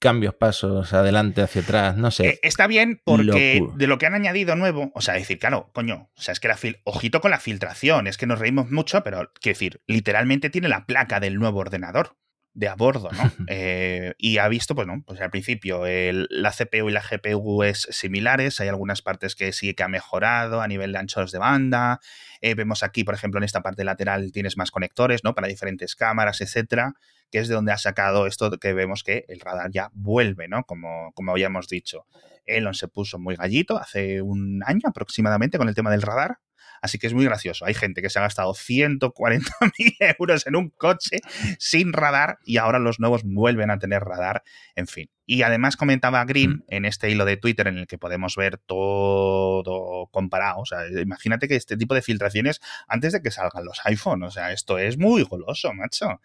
[0.00, 2.28] cambios, pasos, adelante, hacia atrás, no sé.
[2.28, 3.76] Eh, está bien porque Locura.
[3.78, 6.48] de lo que han añadido nuevo, o sea, decir, claro, coño, o sea, es que
[6.48, 10.50] la fil ojito con la filtración, es que nos reímos mucho, pero quiero decir, literalmente
[10.50, 12.16] tiene la placa del nuevo ordenador
[12.52, 13.30] de a bordo, ¿no?
[13.48, 17.62] Eh, y ha visto, pues no, pues al principio el- la CPU y la GPU
[17.62, 21.38] es similares, hay algunas partes que sí que ha mejorado a nivel de anchos de
[21.38, 22.00] banda,
[22.40, 25.34] eh, vemos aquí, por ejemplo, en esta parte lateral tienes más conectores, ¿no?
[25.34, 26.94] Para diferentes cámaras, etcétera,
[27.30, 30.64] que es de donde ha sacado esto que vemos que el radar ya vuelve, ¿no?
[30.64, 32.06] Como, como habíamos dicho.
[32.46, 36.38] Elon se puso muy gallito hace un año aproximadamente con el tema del radar.
[36.82, 37.66] Así que es muy gracioso.
[37.66, 41.18] Hay gente que se ha gastado 140.000 euros en un coche
[41.58, 44.42] sin radar y ahora los nuevos vuelven a tener radar.
[44.74, 45.10] En fin.
[45.26, 50.08] Y además comentaba Green en este hilo de Twitter en el que podemos ver todo
[50.10, 50.60] comparado.
[50.60, 54.22] O sea, imagínate que este tipo de filtraciones antes de que salgan los iPhone.
[54.22, 56.20] O sea, esto es muy goloso, macho.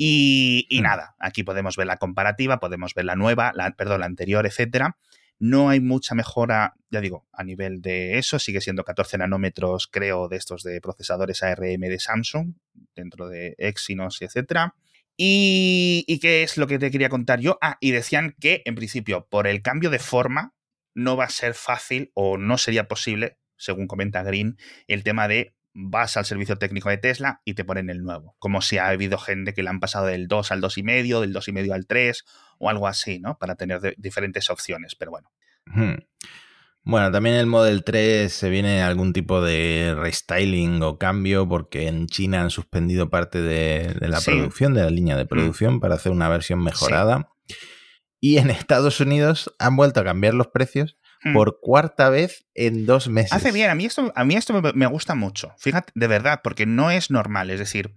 [0.00, 0.84] Y, y Hmm.
[0.84, 4.96] nada, aquí podemos ver la comparativa, podemos ver la nueva, la, perdón, la anterior, etcétera.
[5.40, 8.38] No hay mucha mejora, ya digo, a nivel de eso.
[8.38, 12.54] Sigue siendo 14 nanómetros, creo, de estos de procesadores ARM de Samsung,
[12.94, 14.74] dentro de Exynos, etcétera.
[15.16, 17.58] Y, ¿Y qué es lo que te quería contar yo?
[17.60, 20.54] Ah, y decían que, en principio, por el cambio de forma,
[20.94, 24.56] no va a ser fácil o no sería posible, según comenta Green,
[24.86, 28.34] el tema de vas al servicio técnico de Tesla y te ponen el nuevo.
[28.40, 31.72] Como si ha habido gente que le han pasado del 2 al 2,5, del 2,5
[31.72, 32.24] al 3
[32.58, 33.38] o algo así, ¿no?
[33.38, 35.30] Para tener de- diferentes opciones, pero bueno.
[35.66, 35.94] Hmm.
[36.82, 42.06] Bueno, también el Model 3 se viene algún tipo de restyling o cambio porque en
[42.06, 44.30] China han suspendido parte de, de la Sí.
[44.30, 47.30] Producción, de la línea de producción para hacer una versión mejorada.
[48.20, 51.32] Y en Estados Unidos han vuelto a cambiar los precios Hmm.
[51.32, 53.32] por cuarta vez en dos meses.
[53.32, 55.52] Hace bien, a mí esto, a mí esto me, me gusta mucho.
[55.58, 57.94] Fíjate, de verdad, porque no es normal, es decir,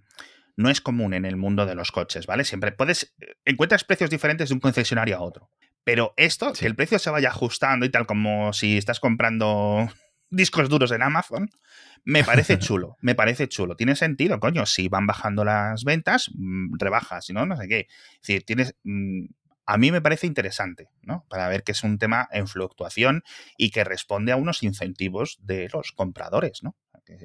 [0.58, 2.44] no es común en el mundo de los coches, ¿vale?
[2.44, 3.14] Siempre puedes,
[3.46, 5.50] encuentras precios diferentes de un concesionario a otro.
[5.84, 6.62] Pero esto, Sí.
[6.62, 9.88] que el precio se vaya ajustando y tal, como si estás comprando
[10.30, 11.50] discos duros en Amazon,
[12.04, 13.76] me parece chulo, me parece chulo.
[13.76, 17.88] Tiene sentido, coño, si van bajando las ventas, mm, rebajas, si no, no sé qué.
[18.16, 18.76] Es decir, tienes...
[19.72, 21.26] mm, a mí me parece interesante, ¿no?
[21.30, 23.24] Para ver que es un tema en fluctuación
[23.58, 26.76] y que responde a unos incentivos de los compradores, ¿no?
[27.06, 27.16] Que,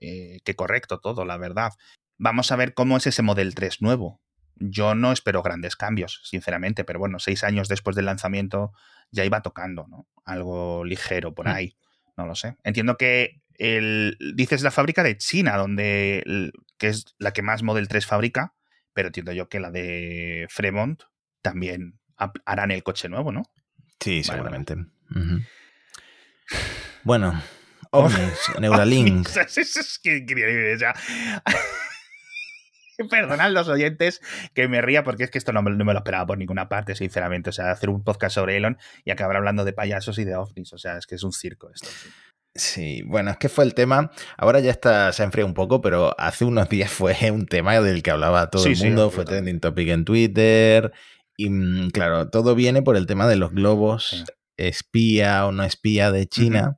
[0.00, 1.70] eh, que correcto todo, la verdad.
[2.18, 4.20] Vamos a ver cómo es ese Model 3 nuevo.
[4.56, 8.72] Yo no espero grandes cambios, sinceramente, pero bueno, seis años después del lanzamiento
[9.10, 10.06] ya iba tocando, ¿no?
[10.24, 11.52] Algo ligero por Hmm.
[11.52, 11.76] ahí.
[12.16, 12.56] No lo sé.
[12.64, 17.62] Entiendo que el, dices la fábrica de China, donde el- que es la que más
[17.62, 18.54] Model 3 fabrica,
[18.92, 21.02] pero entiendo yo que la de Fremont
[21.42, 21.98] también
[22.44, 23.42] harán el coche nuevo, ¿no?
[23.98, 24.76] Sí, seguramente.
[25.08, 25.46] Vale.
[27.04, 27.42] Bueno,
[27.90, 29.28] Omnis, Neuralink.
[33.10, 34.20] Perdonad los oyentes
[34.52, 37.50] que me ría porque es que esto no me, lo esperaba por ninguna parte, sinceramente.
[37.50, 40.72] O sea, hacer un podcast sobre Elon y acabar hablando de payasos y de ovnis.
[40.72, 41.88] O sea, es que es un circo esto.
[42.54, 43.02] Sí.
[43.06, 44.10] bueno, es que fue el tema.
[44.36, 47.80] Ahora ya está, se ha enfriado un poco, pero hace unos días fue un tema
[47.80, 49.10] del que hablaba todo el mundo.
[49.10, 50.92] fue trending topic en Twitter.
[51.40, 54.24] Y mm, claro, todo viene por el tema de los globos
[54.58, 56.76] espía o no espía de China.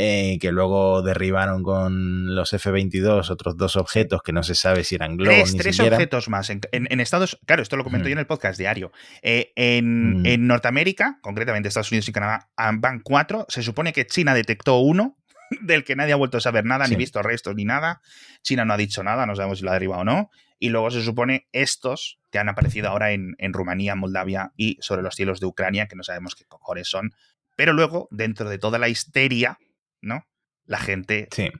[0.00, 4.94] Eh, que luego derribaron con los F-22 otros dos objetos que no se sabe si
[4.94, 6.50] eran globos tres, tres objetos más.
[6.50, 8.92] En, Estados claro, esto lo comento yo en el podcast diario.
[9.22, 13.46] Eh, en, en, Norteamérica, concretamente Estados Unidos y Canadá, van cuatro.
[13.48, 15.16] Se supone que China detectó uno,
[15.62, 18.00] del que nadie ha vuelto a saber nada, ni visto restos ni nada.
[18.42, 20.30] China no ha dicho nada, no sabemos si lo ha derribado o no.
[20.60, 25.02] Y luego se supone estos que han aparecido ahora en, en Rumanía, Moldavia y sobre
[25.02, 27.12] los cielos de Ucrania, que no sabemos qué cojones son.
[27.56, 29.58] Pero luego, dentro de toda la histeria
[30.00, 30.24] ¿no?
[30.64, 31.28] La gente.
[31.32, 31.50] Sí.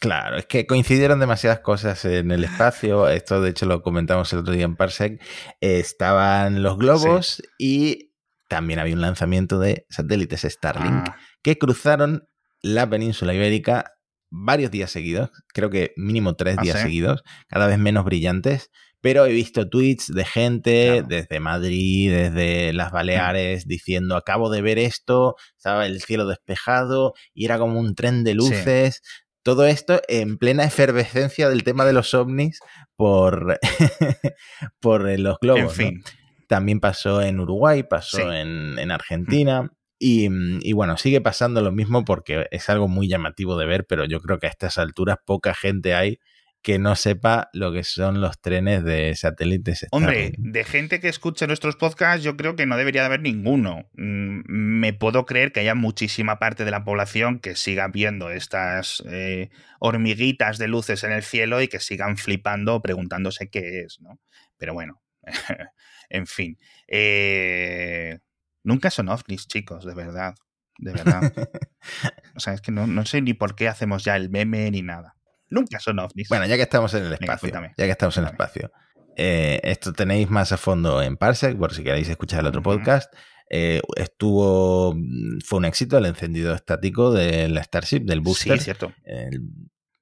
[0.00, 3.08] Claro, es que coincidieron demasiadas cosas en el espacio.
[3.08, 5.22] Esto, de hecho, lo comentamos el otro día en Parsec.
[5.60, 8.12] estaban los globos y
[8.48, 11.16] también había un lanzamiento de satélites Starlink ah.
[11.42, 12.28] que cruzaron
[12.60, 13.92] la península ibérica
[14.30, 15.30] varios días seguidos.
[15.52, 18.70] Creo que mínimo tres ¿Ah, días seguidos, cada vez menos brillantes
[19.04, 22.94] pero he visto tweets de gente desde Madrid, desde las mm.
[22.94, 28.24] Baleares, diciendo, acabo de ver esto, estaba el cielo despejado y era como un tren
[28.24, 29.02] de luces.
[29.42, 32.60] Todo esto en plena efervescencia del tema de los ovnis
[32.96, 33.60] por,
[34.80, 35.78] por eh, los globos.
[35.78, 36.02] En fin.
[36.48, 39.70] También pasó en Uruguay, pasó en, en, Argentina.
[39.98, 40.30] Y,
[40.62, 44.20] y, bueno, sigue pasando lo mismo porque es algo muy llamativo de ver, pero yo
[44.20, 46.20] creo que a estas alturas poca gente hay
[46.64, 49.86] que no sepa lo que son los trenes de satélites.
[49.90, 53.90] Hombre, de gente que escuche nuestros podcasts, yo creo que no debería de haber ninguno.
[53.92, 59.02] Mm, me puedo creer que haya muchísima parte de la población que siga viendo estas
[59.06, 64.18] eh, hormiguitas de luces en el cielo y que sigan flipando preguntándose qué es, ¿no?
[64.56, 65.02] Pero bueno,
[66.08, 66.58] en fin.
[66.88, 68.20] Eh,
[68.62, 70.34] nunca son ovnis, chicos, de verdad.
[70.78, 71.30] De verdad.
[72.34, 74.80] o sea, es que no, no sé ni por qué hacemos ya el meme ni
[74.80, 75.13] nada.
[75.54, 76.28] Nunca son ovnis.
[76.28, 78.72] Bueno, ya que estamos en el espacio, ya que estamos en el espacio,
[79.16, 83.12] eh, esto tenéis más a fondo en Parsec, por si queréis escuchar el otro podcast.
[83.48, 84.96] Eh, estuvo,
[85.44, 88.58] fue un éxito el encendido estático de la Starship, del booster.
[88.58, 88.92] Sí, cierto.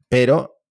[0.09, 0.63] pero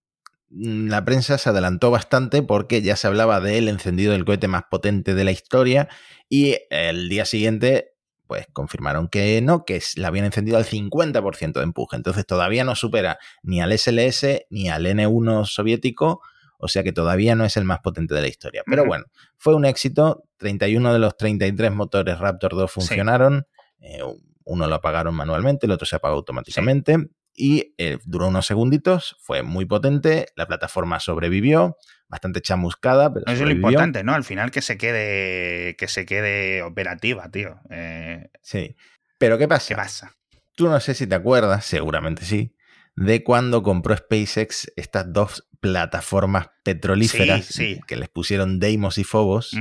[0.50, 4.64] mm, la prensa se adelantó bastante porque ya se hablaba del encendido del cohete más
[4.68, 5.88] potente de la historia
[6.28, 7.91] y el día siguiente
[8.32, 11.96] pues confirmaron que no, que la habían encendido al 50% de empuje.
[11.96, 16.22] Entonces todavía no supera ni al SLS ni al N1 soviético,
[16.56, 18.62] o sea que todavía no es el más potente de la historia.
[18.64, 19.04] Pero bueno,
[19.36, 20.24] fue un éxito.
[20.38, 23.46] 31 de los 33 motores Raptor 2 funcionaron.
[23.80, 24.00] Eh,
[24.44, 27.10] uno lo apagaron manualmente, el otro se apagó automáticamente.
[27.34, 31.76] Y eh, duró unos segunditos, fue muy potente, la plataforma sobrevivió,
[32.12, 34.12] bastante chamuscada, pero Eso es lo importante, ¿no?
[34.12, 37.58] Al final que se quede, que se quede operativa, tío.
[37.70, 38.76] Eh, sí.
[39.16, 39.68] Pero ¿qué pasa?
[39.68, 40.14] ¿Qué pasa?
[40.54, 42.54] Tú no sé si te acuerdas, seguramente sí,
[42.96, 49.56] de cuando compró SpaceX estas dos plataformas petrolíferas que les pusieron Deimos y Phobos,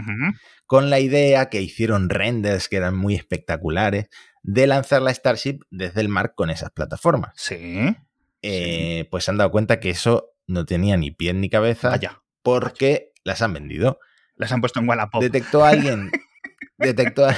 [0.66, 4.10] con la idea que hicieron renders que eran muy espectaculares
[4.44, 7.32] de lanzar la Starship desde el mar con esas plataformas.
[7.38, 7.96] Sí.
[8.42, 11.98] Eh, pues se han dado cuenta que eso no tenía ni pie ni cabeza.
[12.44, 14.00] Porque las han vendido.
[14.36, 15.22] Las han puesto en Wallapop.
[15.22, 16.12] Detectó a alguien.
[16.78, 17.36] detectó, a,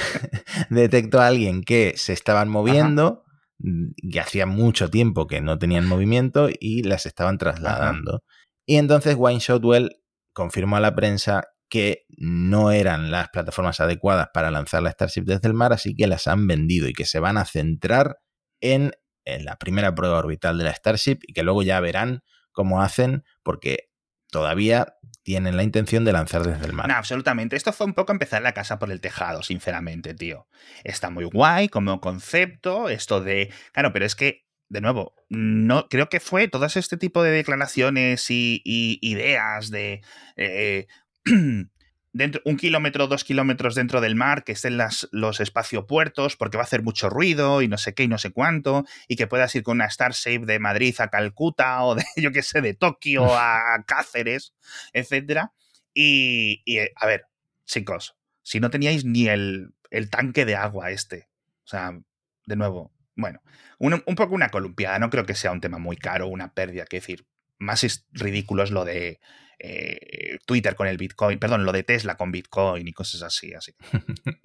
[0.70, 3.24] detectó a alguien que se estaban moviendo,
[3.58, 8.22] mm, que hacía mucho tiempo que no tenían movimiento y las estaban trasladando.
[8.66, 10.00] Y entonces Wayne Shotwell
[10.32, 15.48] confirmó a la prensa que no eran las plataformas adecuadas para lanzar la Starship desde
[15.48, 18.18] el mar, así que las han vendido y que se van a centrar
[18.60, 18.92] en,
[19.24, 23.24] en la primera prueba orbital de la Starship y que luego ya verán cómo hacen,
[23.42, 23.90] porque
[24.34, 26.88] todavía tienen la intención de lanzar desde el mar.
[26.88, 27.54] No, absolutamente.
[27.54, 30.48] Esto fue un poco empezar la casa por el tejado, sinceramente, tío.
[30.82, 33.52] Está muy guay como concepto, esto de...
[33.72, 38.26] Claro, pero es que, de nuevo, no creo que fue todo este tipo de declaraciones
[38.28, 40.02] y, ideas de...
[40.36, 40.88] Eh,
[42.14, 46.62] dentro, un kilómetro, dos kilómetros dentro del mar, que estén las, los espaciopuertos, porque va
[46.62, 49.54] a hacer mucho ruido y no sé qué y no sé cuánto, y que puedas
[49.54, 53.34] ir con una Starship de Madrid a Calcuta o de, yo qué sé, de Tokio
[53.34, 54.54] a Cáceres,
[54.92, 55.48] etc.
[55.92, 56.62] Y,
[56.96, 57.26] a ver,
[57.66, 61.28] chicos, si no teníais ni el, el tanque de agua este,
[61.64, 61.98] o sea,
[62.46, 63.42] de nuevo, bueno,
[63.78, 66.84] un, un poco una columpiada, no creo que sea un tema muy caro, una pérdida,
[66.84, 67.26] que decir,
[67.64, 69.20] más ridículo es lo de
[69.58, 73.74] eh, Twitter con el Bitcoin, perdón, lo de Tesla con Bitcoin y cosas así, así.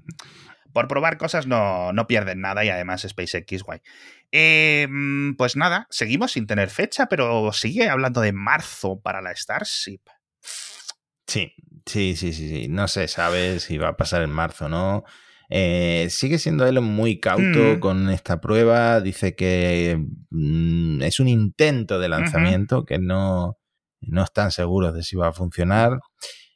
[0.74, 3.82] Por probar cosas no, no pierden nada y además SpaceX guay.
[4.32, 10.02] Em, pues nada, seguimos sin tener fecha, pero sigue hablando de marzo para la Starship.
[11.26, 11.54] Sí,
[11.86, 12.68] sí, sí, sí, sí.
[12.70, 15.04] No se sabe si va a pasar en marzo o no.
[15.50, 17.80] Eh, sigue siendo Elon muy cauto Mm.
[17.80, 19.02] con esta prueba.
[19.02, 23.58] Dice que mm, es un intento de lanzamiento, que no,
[24.02, 26.00] no están seguros de si va a funcionar.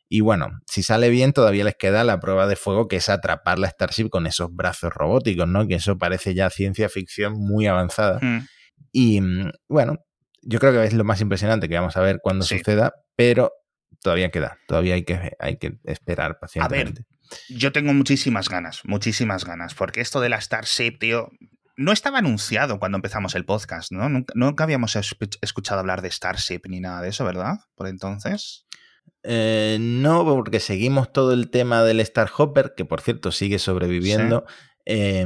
[0.10, 3.58] Y bueno, si sale bien, todavía les queda la prueba de fuego, que es atrapar
[3.58, 5.67] la Starship con esos brazos robóticos, ¿no?
[5.67, 8.19] Que eso parece ya ciencia ficción muy avanzada.
[8.21, 8.45] Mm.
[8.91, 9.21] Y
[9.67, 9.97] bueno,
[10.43, 12.60] yo creo que es lo más impresionante que vamos a ver cuando Sí.
[12.60, 13.51] suceda, pero
[14.03, 17.06] todavía queda, todavía hay que, hay que esperar pacientemente.
[17.49, 21.31] Yo tengo muchísimas ganas, muchísimas ganas, porque esto de la Starship, tío,
[21.75, 24.07] no estaba anunciado cuando empezamos el podcast, ¿no?
[24.09, 27.59] Nunca, nunca habíamos escuch- escuchado hablar de Starship ni nada de eso, ¿verdad?
[27.75, 28.65] Por entonces.
[29.23, 34.45] Eh, no, porque seguimos todo el tema del Star Hopper, que por cierto sigue sobreviviendo.
[34.86, 35.26] Eh,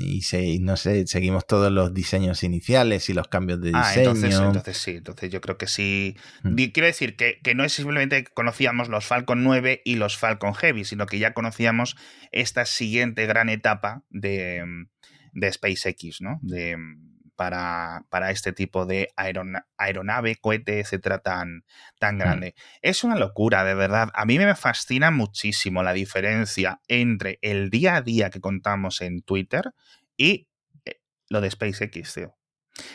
[0.00, 3.88] y se- y no sé, seguimos todos los diseños iniciales y los cambios de Ah,
[3.88, 4.10] diseño.
[4.10, 6.16] entonces, entonces sí, entonces yo creo que sí.
[6.42, 6.54] Mm.
[6.72, 10.54] Quiero decir que, que no es simplemente que conocíamos los Falcon 9 y los Falcon
[10.54, 11.96] Heavy, sino que ya conocíamos
[12.32, 14.86] esta siguiente gran etapa de, mm,
[15.32, 16.38] de SpaceX, ¿no?
[16.42, 21.64] De, mm, para, para este tipo de aerona- aeronave, cohete, etcétera, tan,
[21.98, 22.54] tan grande.
[22.82, 24.10] Es una locura, de verdad.
[24.14, 29.22] A mí me fascina muchísimo la diferencia entre el día a día que contamos en
[29.22, 29.72] Twitter
[30.16, 30.48] y
[30.84, 32.36] eh, lo de SpaceX, tío.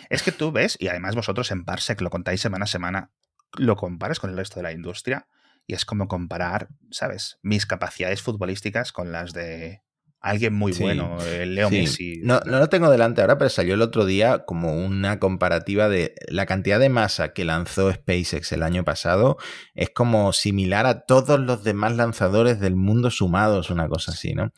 [0.10, 3.12] Es que tú ves, y además vosotros en Parsec lo contáis semana a semana,
[3.58, 5.28] lo comparas con el resto de la industria
[5.66, 7.40] y es como comparar, ¿sabes?
[7.42, 9.84] Mis capacidades futbolísticas con las de
[10.22, 11.80] alguien muy Sí, bueno, el Leo Sí.
[11.80, 12.20] Messi.
[12.24, 16.14] No, no lo tengo delante ahora, pero salió el otro día como una comparativa de
[16.28, 19.38] la cantidad de masa que lanzó SpaceX el año pasado.
[19.76, 24.52] Es como similar a todos los demás lanzadores del mundo sumados, una cosa así, ¿no?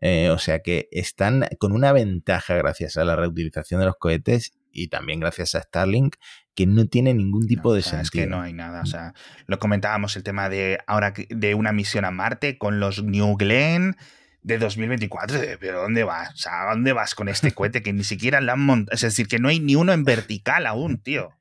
[0.00, 4.52] Eh, o sea que están con una ventaja gracias a la reutilización de los cohetes
[4.72, 6.16] y también gracias a Starlink
[6.56, 8.22] que no tiene ningún tipo No, de o sea, sentido.
[8.24, 8.82] Es que no hay nada.
[8.82, 9.14] O sea,
[9.46, 13.96] lo comentábamos el tema de ahora de una misión a Marte con los New Glenn
[14.44, 15.40] de 2024.
[15.40, 16.32] de, ¿Pero dónde vas?
[16.34, 18.94] O sea, ¿a dónde vas con este cohete que ni siquiera la han montado?
[18.94, 21.32] Es decir, que no hay ni uno en vertical aún, tío.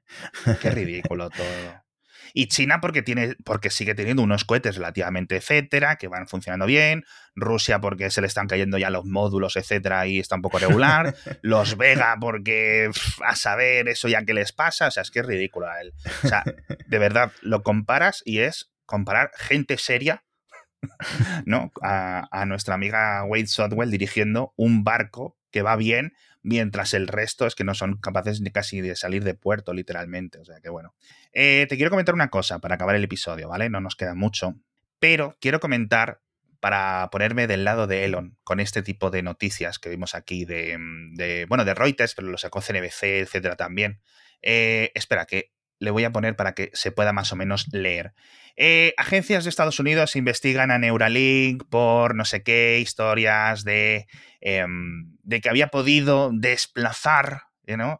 [0.61, 1.83] Qué ridículo todo.
[2.35, 7.05] Y China porque tiene, porque sigue teniendo unos cohetes relativamente etcétera, que van funcionando bien.
[7.35, 11.15] Rusia porque se le están cayendo ya los módulos, etcétera, y está un poco regular.
[11.41, 14.87] Los Vega porque pff, a saber eso ya que les pasa.
[14.87, 15.67] O sea, es que es ridículo.
[15.67, 15.93] a él.
[16.23, 16.43] O sea,
[16.87, 20.23] de verdad, lo comparas y es comparar gente seria,
[21.45, 21.71] ¿no?
[21.81, 27.47] A, a nuestra amiga Wade Sotwell dirigiendo un barco que va bien, mientras el resto
[27.47, 30.39] es que no son capaces ni casi de salir de puerto, literalmente.
[30.39, 30.93] O sea que bueno.
[31.31, 33.69] Eh, te quiero comentar una cosa para acabar el episodio, ¿vale?
[33.69, 34.55] No nos queda mucho.
[34.99, 36.21] Pero quiero comentar
[36.59, 40.77] para ponerme del lado de Elon con este tipo de noticias que vimos aquí de,
[41.11, 43.99] de bueno, de Reuters, pero lo sacó CNBC, etcétera, también.
[44.41, 48.13] Eh, espera, que le voy a poner para que se pueda más o menos leer.
[48.55, 54.07] Eh, agencias de Estados Unidos investigan a Neuralink por no sé qué historias de,
[54.41, 54.65] eh,
[55.23, 57.43] de que había podido desplazar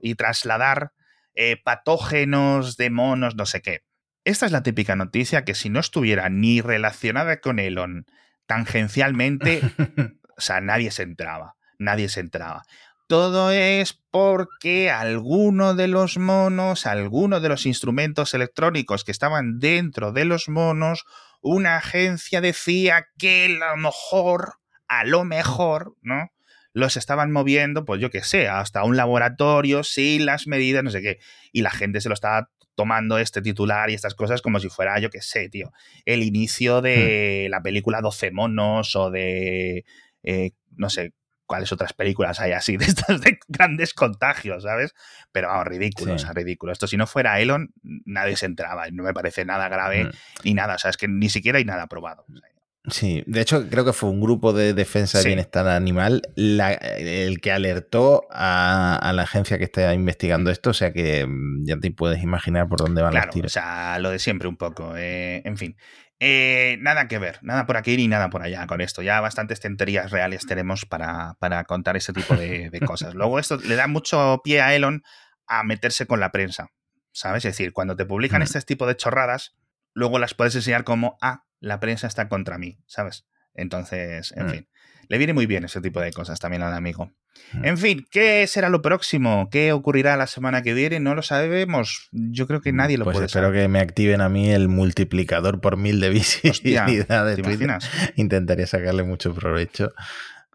[0.02, 0.92] y trasladar
[1.36, 3.84] eh, patógenos de monos, no sé qué.
[4.26, 8.06] Esta es la típica noticia que si no estuviera ni relacionada con Elon
[8.46, 9.62] tangencialmente,
[10.38, 12.64] o sea, nadie se entraba, nadie se entraba.
[13.14, 20.12] Todo es porque alguno de los monos, alguno de los instrumentos electrónicos que estaban dentro
[20.14, 21.06] de los monos,
[21.40, 24.54] una agencia decía que a lo mejor,
[24.88, 26.32] a lo mejor, ¿no?
[26.74, 31.04] Los estaban moviendo, pues yo qué sé, hasta un laboratorio sin las medidas, no sé
[31.04, 31.20] qué.
[31.52, 34.98] Y la gente se lo estaba tomando este titular y estas cosas como si fuera,
[34.98, 35.72] yo qué sé, tío,
[36.06, 39.86] el inicio de la película 12 monos o de,
[40.24, 41.14] eh, no sé,
[41.46, 44.94] cuáles otras películas hay así de estas de grandes contagios, ¿sabes?
[45.32, 46.16] Pero vamos, ridículo, Sí.
[46.16, 46.72] o sea, ridículo.
[46.72, 50.10] Esto si no fuera Elon, nadie se entraba, no me parece nada grave Mm.
[50.46, 52.26] ni nada, o sea, es que ni siquiera hay nada probado.
[52.30, 52.50] O sea,
[52.90, 55.24] Sí, de hecho creo que fue un grupo de defensa Sí.
[55.24, 60.72] de bienestar animal la- el que alertó a, a la agencia que está investigando esto,
[60.72, 63.54] o sea que mm, ya te puedes imaginar por dónde van Claro, los o tiros.
[63.54, 64.96] sea, lo de siempre un poco.
[64.98, 65.78] eh, en fin.
[66.26, 69.02] Eh, nada que ver, nada por aquí ni nada por allá con esto.
[69.02, 73.14] Ya bastantes tonterías reales tenemos para, para contar ese tipo de, de cosas.
[73.14, 75.04] Luego esto le da mucho pie a Elon
[75.48, 76.70] a meterse con la prensa,
[77.12, 77.44] ¿sabes?
[77.44, 79.54] Es decir, cuando te publican este tipo de chorradas,
[79.94, 83.26] luego las puedes enseñar como, ah, la prensa está contra mí, ¿sabes?
[83.54, 84.50] Entonces, en Mm.
[84.50, 84.68] fin.
[85.10, 87.12] Le viene muy bien ese tipo de cosas también al amigo.
[87.54, 87.66] Mm.
[87.66, 89.50] En fin, ¿qué será lo próximo?
[89.52, 91.00] ¿Qué ocurrirá la semana que viene?
[91.00, 92.10] No lo sabemos.
[92.12, 93.62] Yo creo que nadie lo pues puede espero saber.
[93.64, 96.52] que me activen a mí el multiplicador por mil de Hostia,
[96.86, 97.54] visibilidad de ¿te Twitter.
[97.64, 97.90] imaginas?
[98.16, 99.92] Intentaría sacarle mucho provecho.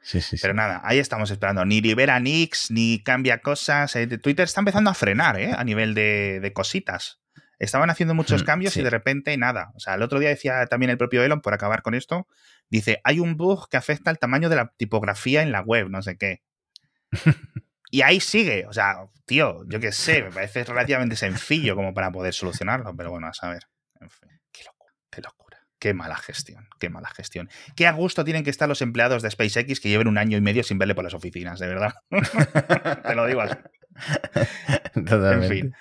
[0.03, 0.43] Sí, sí, sí.
[0.43, 1.65] Pero nada, ahí estamos esperando.
[1.67, 3.95] Ni libera nicks, ni cambia cosas.
[3.97, 5.53] Eh, Twitter está empezando a frenar, ¿eh?
[5.57, 7.19] A nivel de, de cositas.
[7.59, 8.81] Estaban haciendo muchos Mm, cambios sí.
[8.81, 9.73] y de repente nada.
[9.75, 12.27] O sea, el otro día decía también el propio Elon, por acabar con esto,
[12.71, 16.03] dice, hay un bug que afecta al tamaño de la tipografía en la web, no
[16.03, 16.43] sé qué.
[17.91, 18.67] y ahí sigue.
[18.67, 23.11] O sea, tío, yo qué sé, me parece relativamente sencillo como para poder solucionarlo, pero
[23.11, 23.65] bueno, a saber.
[24.01, 25.59] En fin, qué locura, qué locura.
[25.81, 27.49] Qué mala gestión, qué mala gestión.
[27.77, 30.41] Qué a gusto tienen que estar los empleados de SpaceX que lleven un año y
[30.41, 31.95] medio sin verle por las oficinas, de verdad.
[33.07, 33.55] Te lo digo así.
[34.95, 35.47] Totalmente.
[35.47, 35.75] En fin.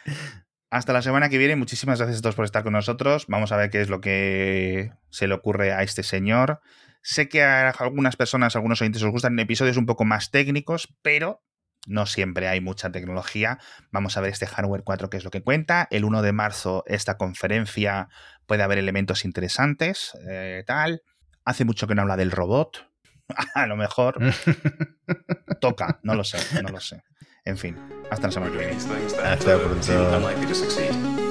[0.70, 1.56] Hasta la semana que viene.
[1.56, 3.26] Muchísimas gracias a todos por estar con nosotros.
[3.28, 6.62] Vamos a ver qué es lo que se le ocurre a este señor.
[7.02, 10.94] Sé que a algunas personas, a algunos oyentes os gustan episodios un poco más técnicos,
[11.02, 11.42] pero
[11.86, 13.60] no siempre hay mucha tecnología.
[13.92, 15.88] Vamos a ver este hardware 4 qué es lo que cuenta.
[15.90, 18.10] El 1 de marzo esta conferencia
[18.46, 21.02] puede haber elementos interesantes, eh, tal.
[21.46, 22.92] Hace mucho que no habla del robot.
[23.56, 24.20] A lo mejor
[25.62, 27.04] toca, no lo sé, no lo sé.
[27.48, 27.78] En fin,
[28.12, 28.76] hasta la semana que viene.
[29.24, 31.27] Hasta pronto.